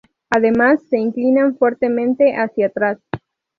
[0.31, 2.97] Además, se inclinan fuertemente hacia atrás.